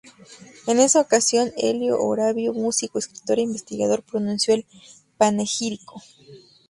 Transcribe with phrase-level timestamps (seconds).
[0.65, 4.65] En esa ocasión, Helio Orovio, músico, escritor e investigador, pronunció el
[5.19, 6.01] panegírico.